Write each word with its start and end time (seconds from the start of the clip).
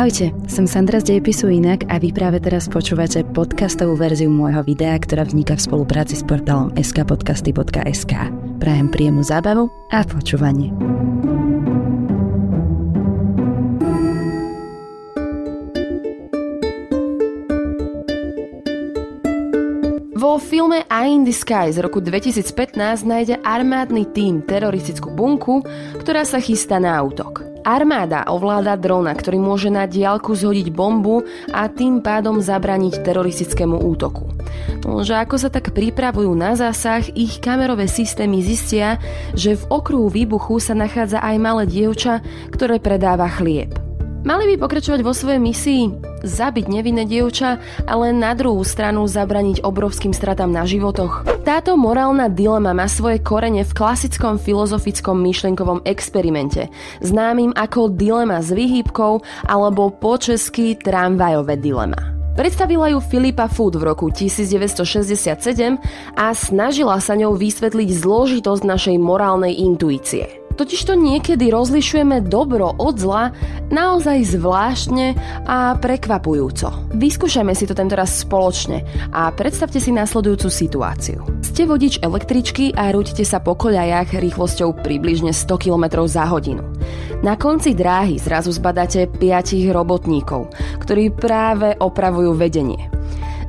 Ahojte, 0.00 0.32
som 0.48 0.64
Sandra 0.64 0.96
z 0.96 1.12
Dejepisu 1.12 1.52
Inak 1.52 1.84
a 1.92 2.00
vy 2.00 2.08
práve 2.08 2.40
teraz 2.40 2.72
počúvate 2.72 3.20
podcastovú 3.20 4.00
verziu 4.00 4.32
môjho 4.32 4.64
videa, 4.64 4.96
ktorá 4.96 5.28
vzniká 5.28 5.60
v 5.60 5.68
spolupráci 5.68 6.16
s 6.16 6.24
portálom 6.24 6.72
skpodcasty.sk. 6.72 8.32
Prajem 8.56 8.88
príjemnú 8.88 9.20
zábavu 9.20 9.68
a 9.92 10.00
počúvanie. 10.08 10.72
Vo 20.16 20.40
filme 20.40 20.88
Eye 20.88 21.12
in 21.12 21.28
the 21.28 21.36
Sky 21.36 21.76
z 21.76 21.84
roku 21.84 22.00
2015 22.00 23.04
nájde 23.04 23.36
armádny 23.44 24.08
tím 24.16 24.40
teroristickú 24.48 25.12
bunku, 25.12 25.60
ktorá 26.00 26.24
sa 26.24 26.40
chystá 26.40 26.80
na 26.80 26.96
útok. 27.04 27.49
Armáda 27.60 28.24
ovláda 28.30 28.78
drona, 28.78 29.12
ktorý 29.12 29.36
môže 29.36 29.68
na 29.68 29.84
diálku 29.84 30.32
zhodiť 30.32 30.72
bombu 30.72 31.20
a 31.52 31.68
tým 31.68 32.00
pádom 32.00 32.40
zabraniť 32.40 33.04
teroristickému 33.04 33.76
útoku. 33.84 34.30
Že 34.80 35.14
ako 35.26 35.36
sa 35.36 35.52
tak 35.52 35.76
pripravujú 35.76 36.32
na 36.32 36.56
zásah, 36.56 37.04
ich 37.12 37.42
kamerové 37.42 37.84
systémy 37.84 38.40
zistia, 38.40 38.96
že 39.36 39.60
v 39.60 39.64
okruhu 39.68 40.08
výbuchu 40.08 40.56
sa 40.62 40.72
nachádza 40.72 41.20
aj 41.20 41.36
malé 41.36 41.64
dievča, 41.68 42.24
ktoré 42.48 42.80
predáva 42.80 43.28
chlieb. 43.28 43.89
Mali 44.20 44.52
by 44.52 44.60
pokračovať 44.60 45.00
vo 45.00 45.16
svojej 45.16 45.40
misii, 45.40 45.82
zabiť 46.20 46.68
nevinné 46.68 47.08
dievča, 47.08 47.56
ale 47.88 48.12
na 48.12 48.36
druhú 48.36 48.60
stranu 48.68 49.08
zabraniť 49.08 49.64
obrovským 49.64 50.12
stratám 50.12 50.52
na 50.52 50.68
životoch. 50.68 51.24
Táto 51.40 51.72
morálna 51.80 52.28
dilema 52.28 52.76
má 52.76 52.84
svoje 52.84 53.24
korene 53.24 53.64
v 53.64 53.72
klasickom 53.72 54.36
filozofickom 54.36 55.16
myšlienkovom 55.24 55.88
experimente, 55.88 56.68
známym 57.00 57.56
ako 57.56 57.96
dilema 57.96 58.44
s 58.44 58.52
výhybkou 58.52 59.24
alebo 59.48 59.88
po 59.88 60.20
česky 60.20 60.76
tramvajové 60.76 61.56
dilema. 61.56 62.20
Predstavila 62.36 62.92
ju 62.92 63.00
Filipa 63.00 63.48
Food 63.48 63.80
v 63.80 63.88
roku 63.88 64.12
1967 64.12 65.80
a 66.16 66.26
snažila 66.36 67.00
sa 67.00 67.16
ňou 67.16 67.36
vysvetliť 67.40 67.88
zložitosť 67.88 68.62
našej 68.68 68.96
morálnej 69.00 69.56
intuície. 69.64 70.39
Totižto 70.60 70.92
niekedy 70.92 71.48
rozlišujeme 71.48 72.20
dobro 72.20 72.68
od 72.76 73.00
zla 73.00 73.32
naozaj 73.72 74.36
zvláštne 74.36 75.16
a 75.48 75.72
prekvapujúco. 75.80 76.92
Vyskúšajme 76.92 77.56
si 77.56 77.64
to 77.64 77.72
tento 77.72 77.96
raz 77.96 78.20
spoločne 78.20 78.84
a 79.08 79.32
predstavte 79.32 79.80
si 79.80 79.88
následujúcu 79.88 80.52
situáciu. 80.52 81.24
Ste 81.40 81.64
vodič 81.64 82.04
električky 82.04 82.76
a 82.76 82.92
rúťte 82.92 83.24
sa 83.24 83.40
po 83.40 83.56
koľajach 83.56 84.20
rýchlosťou 84.20 84.84
približne 84.84 85.32
100 85.32 85.48
km 85.48 86.04
za 86.04 86.28
hodinu. 86.28 86.60
Na 87.24 87.40
konci 87.40 87.72
dráhy 87.72 88.20
zrazu 88.20 88.52
zbadáte 88.52 89.08
5 89.08 89.64
robotníkov, 89.72 90.52
ktorí 90.76 91.08
práve 91.08 91.72
opravujú 91.80 92.36
vedenie. 92.36 92.92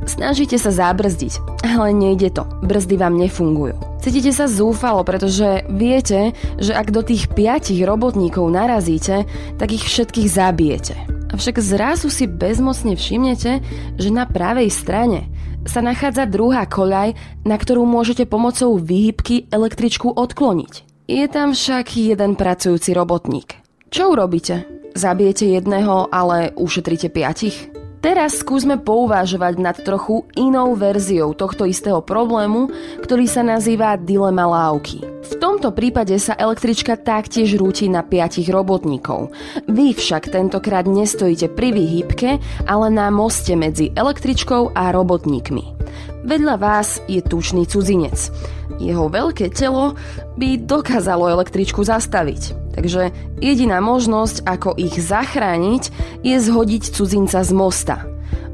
Snažíte 0.07 0.55
sa 0.55 0.71
zabrzdiť, 0.71 1.67
ale 1.75 1.91
nejde 1.91 2.31
to. 2.31 2.47
Brzdy 2.63 2.95
vám 2.95 3.19
nefungujú. 3.19 3.91
Cítite 4.02 4.33
sa 4.33 4.49
zúfalo, 4.49 5.05
pretože 5.05 5.61
viete, 5.69 6.33
že 6.57 6.73
ak 6.73 6.89
do 6.89 7.05
tých 7.05 7.30
piatich 7.30 7.85
robotníkov 7.85 8.49
narazíte, 8.49 9.30
tak 9.61 9.77
ich 9.77 9.85
všetkých 9.85 10.25
zabijete. 10.25 10.97
Avšak 11.30 11.61
zrazu 11.61 12.09
si 12.09 12.25
bezmocne 12.25 12.97
všimnete, 12.97 13.61
že 14.02 14.09
na 14.09 14.25
pravej 14.25 14.73
strane 14.73 15.29
sa 15.69 15.85
nachádza 15.85 16.25
druhá 16.25 16.66
koľaj, 16.66 17.13
na 17.45 17.55
ktorú 17.61 17.85
môžete 17.85 18.25
pomocou 18.25 18.73
výhybky 18.81 19.45
električku 19.53 20.09
odkloniť. 20.09 21.05
Je 21.05 21.25
tam 21.29 21.53
však 21.53 21.94
jeden 21.94 22.33
pracujúci 22.33 22.97
robotník. 22.97 23.61
Čo 23.94 24.17
urobíte? 24.17 24.66
Zabijete 24.97 25.45
jedného, 25.45 26.09
ale 26.09 26.49
ušetríte 26.57 27.13
piatich? 27.13 27.80
Teraz 28.02 28.41
skúsme 28.41 28.81
pouvážovať 28.81 29.62
nad 29.62 29.78
trochu 29.78 30.25
inou 30.34 30.73
verziou 30.73 31.38
tohto 31.38 31.69
istého 31.69 32.01
problému, 32.01 32.73
ktorý 33.06 33.29
sa 33.29 33.45
nazýva 33.45 33.94
dilema 33.94 34.50
lávky. 34.50 35.06
V 35.06 35.34
tomto 35.38 35.69
prípade 35.69 36.17
sa 36.17 36.34
električka 36.34 36.97
taktiež 36.97 37.53
rúti 37.62 37.85
na 37.94 38.01
piatich 38.01 38.50
robotníkov. 38.50 39.29
Vy 39.69 39.94
však 39.94 40.34
tentokrát 40.34 40.89
nestojíte 40.89 41.53
pri 41.53 41.78
výhybke, 41.78 42.41
ale 42.66 42.89
na 42.89 43.13
moste 43.13 43.53
medzi 43.53 43.94
električkou 43.94 44.73
a 44.73 44.89
robotníkmi. 44.89 45.78
Vedľa 46.25 46.56
vás 46.57 47.06
je 47.06 47.22
tučný 47.22 47.69
cudzinec. 47.69 48.33
Jeho 48.81 49.13
veľké 49.13 49.53
telo 49.53 49.94
by 50.41 50.57
dokázalo 50.66 51.29
električku 51.29 51.85
zastaviť. 51.85 52.60
Takže 52.71 53.11
jediná 53.43 53.83
možnosť, 53.83 54.47
ako 54.47 54.75
ich 54.79 54.95
zachrániť, 54.95 55.83
je 56.23 56.35
zhodiť 56.39 56.83
cudzinca 56.95 57.43
z 57.43 57.51
mosta. 57.51 57.95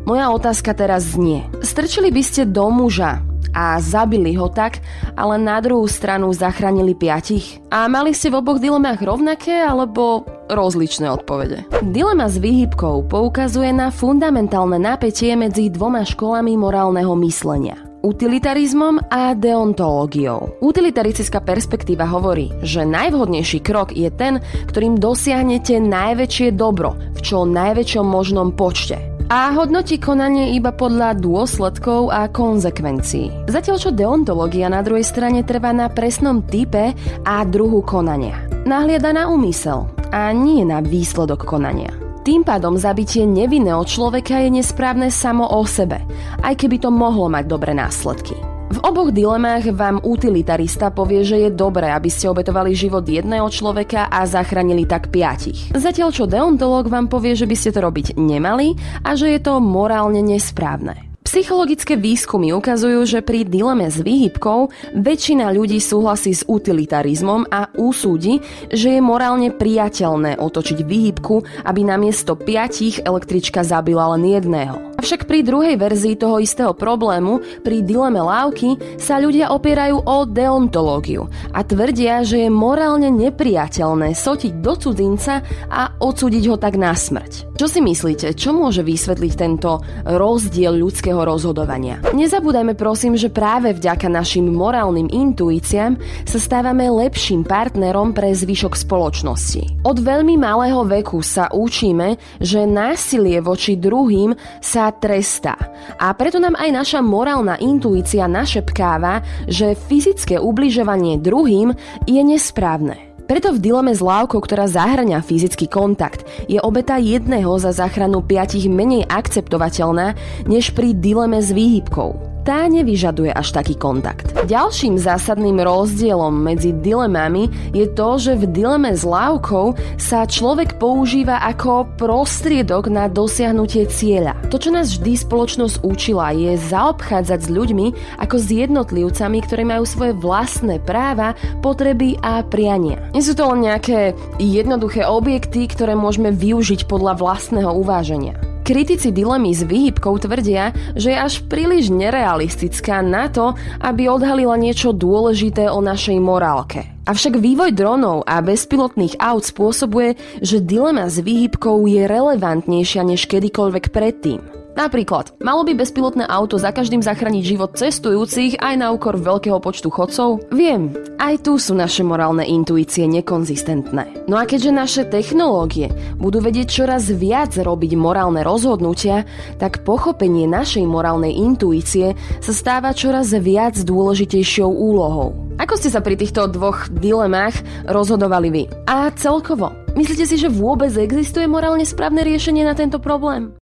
Moja 0.07 0.31
otázka 0.31 0.71
teraz 0.71 1.19
znie. 1.19 1.43
Strčili 1.59 2.09
by 2.15 2.23
ste 2.23 2.47
do 2.47 2.71
muža 2.71 3.19
a 3.57 3.81
zabili 3.81 4.37
ho 4.37 4.47
tak, 4.47 4.79
ale 5.17 5.41
na 5.41 5.57
druhú 5.59 5.89
stranu 5.89 6.29
zachránili 6.31 6.93
piatich? 6.93 7.59
A 7.73 7.89
mali 7.89 8.13
ste 8.13 8.29
v 8.29 8.39
oboch 8.39 8.61
dilemách 8.61 9.01
rovnaké 9.01 9.65
alebo 9.65 10.23
rozličné 10.47 11.09
odpovede? 11.09 11.65
Dilema 11.91 12.29
s 12.29 12.37
výhybkou 12.37 13.09
poukazuje 13.09 13.73
na 13.73 13.89
fundamentálne 13.89 14.77
napätie 14.77 15.33
medzi 15.33 15.73
dvoma 15.73 16.05
školami 16.05 16.53
morálneho 16.55 17.17
myslenia 17.19 17.86
utilitarizmom 18.07 19.11
a 19.11 19.35
deontológiou. 19.35 20.63
Utilitaristická 20.63 21.43
perspektíva 21.43 22.07
hovorí, 22.07 22.55
že 22.63 22.87
najvhodnejší 22.87 23.59
krok 23.59 23.91
je 23.91 24.07
ten, 24.07 24.39
ktorým 24.71 24.95
dosiahnete 24.95 25.83
najväčšie 25.83 26.55
dobro 26.55 26.95
v 26.95 27.19
čo 27.19 27.43
najväčšom 27.43 28.05
možnom 28.07 28.55
počte 28.55 29.17
a 29.27 29.51
hodnotí 29.51 29.99
konanie 29.99 30.55
iba 30.55 30.71
podľa 30.71 31.19
dôsledkov 31.19 32.07
a 32.15 32.31
konzekvencií. 32.31 33.51
Zatiaľ 33.51 33.75
čo 33.75 33.91
deontológia 33.91 34.71
na 34.71 34.79
druhej 34.79 35.03
strane 35.03 35.43
trvá 35.43 35.75
na 35.75 35.91
presnom 35.91 36.39
type 36.47 36.95
a 37.27 37.35
druhu 37.43 37.83
konania. 37.83 38.39
Nahliada 38.63 39.11
na 39.11 39.27
úmysel 39.27 39.91
a 40.15 40.31
nie 40.31 40.63
na 40.63 40.79
výsledok 40.79 41.43
konania. 41.43 42.06
Tým 42.27 42.43
pádom 42.43 42.75
zabitie 42.75 43.23
nevinného 43.23 43.87
človeka 43.87 44.43
je 44.43 44.59
nesprávne 44.59 45.07
samo 45.07 45.47
o 45.47 45.63
sebe, 45.63 46.03
aj 46.43 46.59
keby 46.59 46.83
to 46.83 46.91
mohlo 46.91 47.31
mať 47.31 47.47
dobré 47.47 47.71
následky. 47.71 48.35
V 48.67 48.83
oboch 48.83 49.15
dilemách 49.15 49.71
vám 49.71 50.03
utilitarista 50.03 50.91
povie, 50.91 51.23
že 51.23 51.47
je 51.47 51.55
dobré, 51.55 51.87
aby 51.87 52.11
ste 52.11 52.27
obetovali 52.27 52.75
život 52.75 53.07
jedného 53.07 53.47
človeka 53.47 54.11
a 54.11 54.27
zachránili 54.27 54.83
tak 54.83 55.07
piatich. 55.07 55.71
Zatiaľ 55.71 56.11
čo 56.11 56.27
deontolog 56.27 56.91
vám 56.91 57.07
povie, 57.07 57.31
že 57.31 57.47
by 57.47 57.55
ste 57.55 57.71
to 57.71 57.79
robiť 57.79 58.19
nemali 58.19 58.75
a 59.07 59.15
že 59.15 59.31
je 59.31 59.39
to 59.39 59.63
morálne 59.63 60.19
nesprávne. 60.19 61.06
Psychologické 61.27 61.99
výskumy 61.99 62.55
ukazujú, 62.55 63.03
že 63.03 63.19
pri 63.19 63.43
dileme 63.43 63.83
s 63.91 63.99
výhybkou 63.99 64.71
väčšina 64.95 65.51
ľudí 65.51 65.75
súhlasí 65.75 66.31
s 66.31 66.47
utilitarizmom 66.47 67.51
a 67.51 67.67
úsúdi, 67.75 68.39
že 68.71 68.95
je 68.95 69.01
morálne 69.03 69.51
priateľné 69.51 70.39
otočiť 70.39 70.87
výhybku, 70.87 71.67
aby 71.67 71.83
namiesto 71.83 72.39
piatich 72.39 73.03
električka 73.03 73.59
zabila 73.67 74.15
len 74.15 74.23
jedného. 74.23 74.86
Avšak 74.97 75.29
pri 75.29 75.45
druhej 75.45 75.77
verzii 75.77 76.17
toho 76.17 76.41
istého 76.41 76.73
problému, 76.73 77.61
pri 77.61 77.85
dileme 77.85 78.17
lávky, 78.17 78.97
sa 78.97 79.21
ľudia 79.21 79.53
opierajú 79.53 80.01
o 80.01 80.25
deontológiu 80.25 81.29
a 81.53 81.61
tvrdia, 81.61 82.25
že 82.25 82.41
je 82.41 82.49
morálne 82.49 83.13
nepriateľné 83.13 84.17
sotiť 84.17 84.57
do 84.57 84.73
cudzinca 84.73 85.45
a 85.69 85.93
odsúdiť 86.01 86.49
ho 86.49 86.57
tak 86.57 86.81
na 86.81 86.97
smrť. 86.97 87.53
Čo 87.61 87.69
si 87.69 87.77
myslíte, 87.77 88.33
čo 88.33 88.57
môže 88.57 88.81
vysvetliť 88.81 89.33
tento 89.37 89.85
rozdiel 90.01 90.73
ľudského 90.73 91.21
rozhodovania? 91.21 92.01
Nezabúdajme 92.17 92.73
prosím, 92.73 93.13
že 93.21 93.29
práve 93.29 93.77
vďaka 93.77 94.09
našim 94.09 94.49
morálnym 94.49 95.13
intuíciám 95.13 95.93
sa 96.25 96.37
stávame 96.41 96.89
lepším 96.89 97.45
partnerom 97.45 98.17
pre 98.17 98.33
zvyšok 98.33 98.73
spoločnosti. 98.73 99.85
Od 99.85 99.97
veľmi 100.01 100.41
malého 100.41 100.81
veku 100.89 101.21
sa 101.21 101.53
učíme, 101.53 102.41
že 102.41 102.65
násilie 102.65 103.37
voči 103.45 103.77
druhým 103.77 104.33
sa 104.57 104.86
trestá. 104.93 105.55
A 105.97 106.11
preto 106.15 106.37
nám 106.37 106.55
aj 106.59 106.69
naša 106.71 106.99
morálna 107.03 107.59
intuícia 107.59 108.25
našepkáva, 108.25 109.23
že 109.47 109.75
fyzické 109.75 110.37
ubližovanie 110.39 111.19
druhým 111.19 111.73
je 112.05 112.21
nesprávne. 112.21 113.07
Preto 113.27 113.51
v 113.51 113.59
dileme 113.59 113.91
s 113.91 113.99
lávkou, 113.99 114.39
ktorá 114.39 114.71
zahrania 114.71 115.19
fyzický 115.19 115.67
kontakt, 115.67 116.23
je 116.47 116.63
obeta 116.63 116.95
jedného 116.95 117.59
za 117.59 117.75
záchranu 117.75 118.23
piatich 118.23 118.71
menej 118.71 119.03
akceptovateľná, 119.03 120.15
než 120.47 120.71
pri 120.71 120.95
dileme 120.95 121.43
s 121.43 121.51
výhybkou. 121.51 122.36
Tá 122.47 122.63
nevyžaduje 122.71 123.27
až 123.27 123.51
taký 123.51 123.75
kontakt. 123.75 124.31
Ďalším 124.47 124.95
zásadným 124.95 125.59
rozdielom 125.59 126.31
medzi 126.31 126.71
dilemami 126.71 127.51
je 127.75 127.83
to, 127.91 128.15
že 128.15 128.39
v 128.39 128.47
dileme 128.55 128.95
s 128.95 129.03
lávkou 129.03 129.75
sa 129.99 130.23
človek 130.23 130.79
používa 130.79 131.43
ako 131.43 131.91
prostriedok 131.99 132.87
na 132.87 133.11
dosiahnutie 133.11 133.91
cieľa. 133.91 134.39
To, 134.47 134.55
čo 134.55 134.71
nás 134.71 134.95
vždy 134.95 135.19
spoločnosť 135.19 135.83
učila, 135.83 136.31
je 136.31 136.55
zaobchádzať 136.55 137.39
s 137.43 137.49
ľuďmi 137.51 137.87
ako 138.23 138.35
s 138.39 138.47
jednotlivcami, 138.47 139.37
ktorí 139.43 139.67
majú 139.67 139.83
svoje 139.83 140.15
vlastné 140.15 140.79
práva, 140.87 141.35
potreby 141.59 142.15
a 142.23 142.47
priania. 142.47 143.11
Nie 143.11 143.27
sú 143.27 143.35
to 143.35 143.43
len 143.51 143.67
nejaké 143.67 144.15
jednoduché 144.39 145.03
objekty, 145.03 145.67
ktoré 145.67 145.99
môžeme 145.99 146.31
využiť 146.31 146.87
podľa 146.87 147.19
vlastného 147.19 147.75
uváženia. 147.75 148.46
Kritici 148.67 149.15
dilemy 149.15 149.55
s 149.55 149.63
výhybkou 149.63 150.19
tvrdia, 150.19 150.75
že 150.91 151.15
je 151.15 151.17
až 151.23 151.39
príliš 151.47 151.87
nerealistická 151.87 152.99
na 152.99 153.31
to, 153.31 153.55
aby 153.79 154.11
odhalila 154.11 154.59
niečo 154.59 154.91
dôležité 154.91 155.71
o 155.71 155.79
našej 155.79 156.19
morálke. 156.19 156.83
Avšak 157.07 157.39
vývoj 157.39 157.71
dronov 157.71 158.27
a 158.27 158.43
bezpilotných 158.43 159.23
aut 159.23 159.47
spôsobuje, 159.47 160.19
že 160.43 160.59
dilema 160.59 161.07
s 161.07 161.23
výhybkou 161.23 161.87
je 161.87 162.11
relevantnejšia 162.11 163.07
než 163.07 163.31
kedykoľvek 163.31 163.87
predtým. 163.95 164.56
Napríklad, 164.77 165.33
malo 165.41 165.65
by 165.65 165.73
bezpilotné 165.73 166.29
auto 166.29 166.61
za 166.61 166.69
každým 166.69 167.01
zachrániť 167.01 167.41
život 167.41 167.73
cestujúcich 167.73 168.61
aj 168.61 168.77
na 168.77 168.93
úkor 168.93 169.17
veľkého 169.17 169.57
počtu 169.57 169.89
chodcov? 169.89 170.45
Viem, 170.53 170.93
aj 171.17 171.41
tu 171.41 171.57
sú 171.57 171.73
naše 171.73 172.05
morálne 172.05 172.45
intuície 172.45 173.09
nekonzistentné. 173.09 174.29
No 174.29 174.37
a 174.37 174.45
keďže 174.45 174.69
naše 174.69 175.03
technológie 175.09 175.89
budú 176.21 176.45
vedieť 176.45 176.69
čoraz 176.69 177.09
viac 177.09 177.57
robiť 177.57 177.97
morálne 177.97 178.45
rozhodnutia, 178.45 179.25
tak 179.57 179.81
pochopenie 179.81 180.45
našej 180.45 180.85
morálnej 180.85 181.33
intuície 181.33 182.13
sa 182.37 182.53
stáva 182.53 182.93
čoraz 182.93 183.33
viac 183.33 183.81
dôležitejšou 183.81 184.69
úlohou. 184.69 185.33
Ako 185.57 185.73
ste 185.73 185.89
sa 185.89 186.05
pri 186.05 186.21
týchto 186.21 186.53
dvoch 186.53 186.85
dilemách 186.93 187.57
rozhodovali 187.89 188.49
vy? 188.53 188.63
A 188.85 189.09
celkovo, 189.17 189.73
myslíte 189.97 190.29
si, 190.29 190.37
že 190.37 190.53
vôbec 190.53 190.93
existuje 190.93 191.49
morálne 191.49 191.81
správne 191.81 192.21
riešenie 192.21 192.61
na 192.61 192.77
tento 192.77 193.01
problém? 193.01 193.57